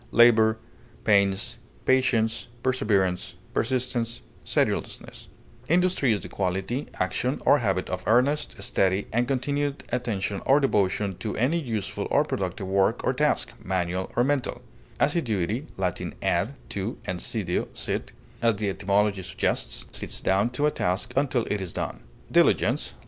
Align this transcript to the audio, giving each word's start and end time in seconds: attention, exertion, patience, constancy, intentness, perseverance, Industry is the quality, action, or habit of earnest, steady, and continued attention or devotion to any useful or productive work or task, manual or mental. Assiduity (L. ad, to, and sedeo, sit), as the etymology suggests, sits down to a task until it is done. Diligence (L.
attention, 0.11 0.55
exertion, 1.05 1.59
patience, 1.85 2.47
constancy, 2.63 3.35
intentness, 3.53 4.17
perseverance, 4.41 5.27
Industry 5.69 6.11
is 6.11 6.21
the 6.21 6.27
quality, 6.27 6.87
action, 6.95 7.39
or 7.45 7.59
habit 7.59 7.87
of 7.87 8.03
earnest, 8.07 8.55
steady, 8.63 9.05
and 9.13 9.27
continued 9.27 9.83
attention 9.89 10.41
or 10.43 10.59
devotion 10.59 11.15
to 11.19 11.37
any 11.37 11.59
useful 11.59 12.07
or 12.09 12.23
productive 12.23 12.65
work 12.65 13.03
or 13.03 13.13
task, 13.13 13.53
manual 13.63 14.11
or 14.15 14.23
mental. 14.23 14.63
Assiduity 14.99 15.67
(L. 15.77 15.93
ad, 16.23 16.55
to, 16.69 16.97
and 17.05 17.19
sedeo, 17.19 17.67
sit), 17.75 18.11
as 18.41 18.55
the 18.55 18.69
etymology 18.69 19.21
suggests, 19.21 19.85
sits 19.91 20.19
down 20.19 20.49
to 20.49 20.65
a 20.65 20.71
task 20.71 21.13
until 21.15 21.45
it 21.45 21.61
is 21.61 21.73
done. 21.73 21.99
Diligence 22.31 22.93
(L. 22.95 22.99